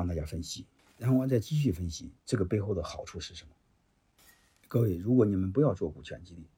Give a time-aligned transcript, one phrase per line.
[0.00, 3.50] 帮大家分析，然后我再继续分析这个背后的好处是什么。
[4.66, 6.48] 各位，如果你们不要做股权激励，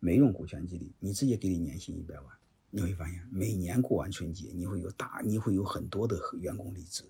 [0.00, 2.26] 没用股权激励，你直接给你年薪一百万，
[2.70, 7.04] 你会发现每年过完春节，你会有大，你会有很多的员工离职。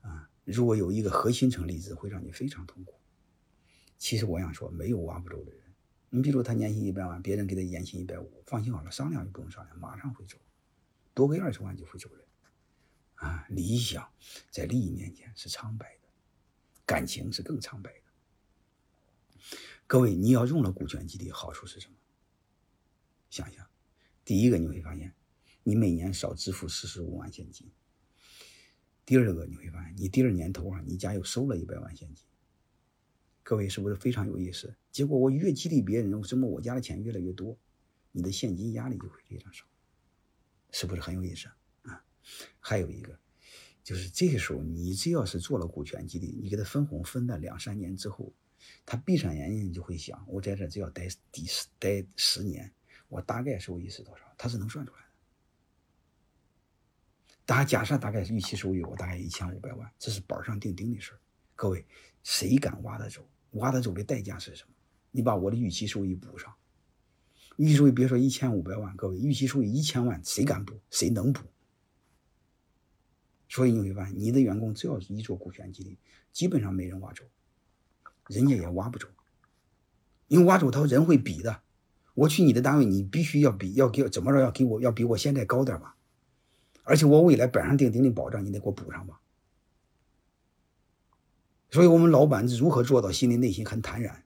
[0.00, 2.94] 啊，如果有一个核心层离职，会让你非常痛苦。
[3.98, 5.60] 其实我想说，没有挖不走的人。
[6.08, 10.38] 你比如他年薪一百万，别人给他年薪一百五，放心好了，商量也不用商量，马上会走，
[11.12, 12.24] 多给二十万就会走人。
[13.18, 14.08] 啊，理想
[14.50, 16.08] 在利益面前是苍白的，
[16.86, 18.02] 感情是更苍白的。
[19.86, 21.94] 各位，你要用了股权激励，好处是什么？
[23.28, 23.66] 想想，
[24.24, 25.14] 第一个你会发现，
[25.62, 27.70] 你每年少支付四十五万现金。
[29.04, 32.24] 第二个你会发现，你第二年头上，你家又收了一百万现金。
[33.42, 34.76] 各位是不是非常有意思？
[34.92, 37.58] 结果我越激励别人，什么我家的钱越来越多，
[38.12, 39.64] 你的现金压力就会非常少，
[40.70, 41.48] 是不是很有意思？
[42.60, 43.18] 还有一个，
[43.82, 48.32] 就是这个时候你只要是做了股权激励，你给他分红分了两三年之后，
[48.84, 52.72] 他闭上眼睛就会想，我在这只要待第十待十年，
[53.08, 54.24] 我大概收益是多少？
[54.36, 55.08] 他是能算出来的。
[57.46, 61.12] 大家假设大概预期收益，我大概一千五百万，这是板上钉钉的事。
[61.56, 61.86] 各位，
[62.22, 63.26] 谁敢挖得走？
[63.52, 64.74] 挖得走的代价是什么？
[65.10, 66.54] 你把我的预期收益补上。
[67.56, 70.78] 预期收益别说一千五百万，各位，预期收益一千万，谁敢补？
[70.90, 71.40] 谁能补？
[73.48, 75.98] 所以你会发现，你的员工只要一做股权激励，
[76.32, 77.24] 基本上没人挖走，
[78.28, 79.08] 人家也挖不走。
[80.26, 81.62] 因为挖走他人会比的。
[82.14, 84.40] 我去你的单位，你必须要比，要给怎么着？
[84.40, 85.96] 要给我要比我现在高点吧？
[86.82, 89.20] 而且我未来板上钉钉的保障，你得给我补上吧？
[91.70, 94.24] 所以，我们老板如何做到心里内心很坦然，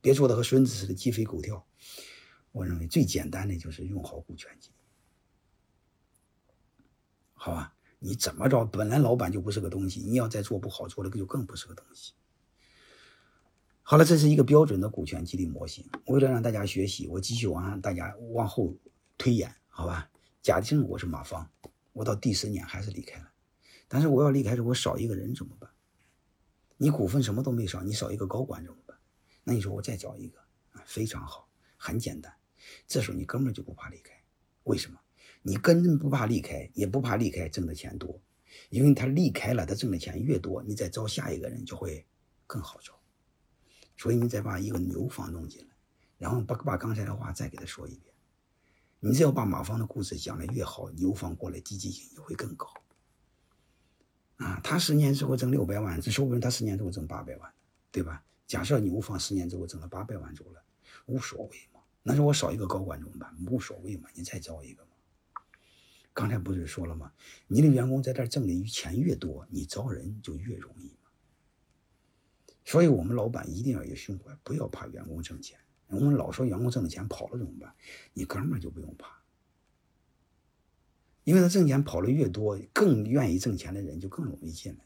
[0.00, 1.66] 别做的和孙子似的鸡飞狗跳？
[2.52, 4.84] 我认为最简单的就是用好股权激励，
[7.34, 7.74] 好吧？
[8.02, 12.14] 你怎么着，本来老板就不是个东西，你要再做不好，做了就更不是个东西。
[13.82, 15.88] 好了，这是一个标准的股权激励模型。
[16.06, 18.74] 为了让大家学习，我继续往大家往后
[19.18, 20.10] 推演，好吧？
[20.40, 21.50] 假定我是马芳，
[21.92, 23.30] 我到第十年还是离开了，
[23.86, 25.70] 但是我要离开时，我少一个人怎么办？
[26.78, 28.96] 你股份什么都没少，你少一个高管怎么办？
[29.44, 30.38] 那你说我再找一个
[30.70, 31.46] 啊，非常好，
[31.76, 32.32] 很简单。
[32.86, 34.14] 这时候你根本就不怕离开，
[34.64, 34.98] 为什么？
[35.42, 38.20] 你根本不怕离开，也不怕离开挣的钱多，
[38.68, 42.06] 因为他离开了，他挣的钱越多，你再招下一个人就会
[42.46, 42.92] 更好招。
[43.96, 45.74] 所以你再把一个牛房弄进来，
[46.18, 48.14] 然后把把刚才的话再给他说一遍。
[48.98, 52.66] 你只要把马芳的故事讲的越好，牛房过来积极性也会更高。
[54.36, 57.50] 啊，他十年之后挣六百万，这说不定他十年之后挣八百万，
[57.90, 58.22] 对吧？
[58.46, 60.62] 假设牛房十年之后挣了八百万走了，
[61.06, 61.80] 无所谓嘛。
[62.02, 63.34] 那说我少一个高管怎么办？
[63.48, 64.86] 无所谓嘛，你再招一个。
[66.20, 67.10] 刚才不是说了吗？
[67.48, 71.08] 你的员工在这挣的钱越多，你招人就越容易嘛。
[72.62, 75.58] 所以我们老板一定要有胸怀，不要怕员工挣钱。
[75.86, 77.74] 我们老说员工挣的钱跑了怎么办？
[78.12, 79.18] 你哥们就不用怕。
[81.24, 84.84] 因为他挣钱跑的越多，更愿意挣钱的人就更容易进来，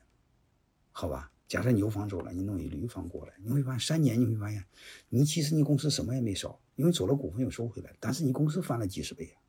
[0.93, 1.33] 好吧？
[1.49, 4.65] 假设牛房走了，你弄一驴房过来，你会发现三年你会发现，
[5.09, 9.43] 你其实你公司什么也没少，因为走了股份又收回来，但是你公司翻了几十倍啊！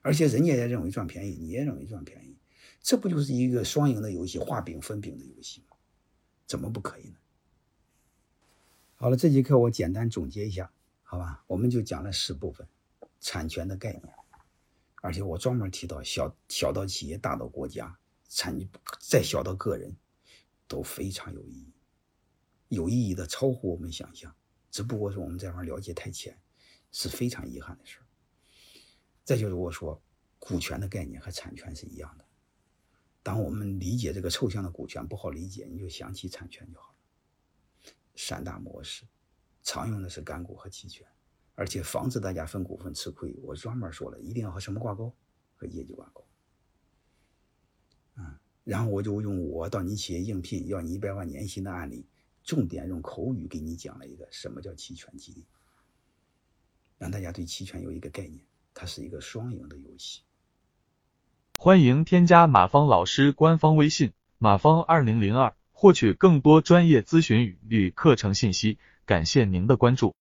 [0.00, 2.36] 而且人家也认为赚便宜，你也认为赚便宜，
[2.80, 5.76] 这不就是一个双赢的游戏，画饼分饼的游戏吗？
[6.46, 7.16] 怎么不可以呢？
[8.94, 10.72] 好了，这节课我简单总结一下，
[11.02, 11.44] 好吧？
[11.46, 12.66] 我们就讲了四部分，
[13.20, 14.14] 产权的概念。
[15.00, 17.96] 而且我专门提到小小到企业，大到国家，
[18.28, 18.58] 产
[18.98, 19.96] 再小到个人，
[20.66, 21.72] 都非常有意义，
[22.68, 24.34] 有意义的超乎我们想象。
[24.70, 26.36] 只不过是我们这方了解太浅，
[26.90, 27.98] 是非常遗憾的事
[29.28, 30.00] 再就是我说，
[30.38, 32.24] 股权的概念和产权是一样的。
[33.22, 37.92] 当我们理解这个抽象的股权不好理解，你就想起产权就好了。
[38.16, 39.04] 三大模式，
[39.62, 41.06] 常用的是干股和期权。
[41.54, 45.14] 而且防止大家分股份吃亏，我专门说了一定要和什么挂钩，
[45.56, 46.26] 和业绩挂钩。
[48.14, 52.06] 啊，然后我就用我到你企业应聘要你一百万年薪的案例，
[52.42, 55.44] 重点用口语给你讲了一个什么叫期权激励，
[56.96, 58.42] 让大家对期权有一个概念，
[58.80, 60.20] 它是一个双赢的游戏。
[61.56, 68.78] 欢迎添加马芳老师官方微信马芳二零零二，获取更多专业咨询与课程信息。
[69.04, 70.14] 感谢您的关注。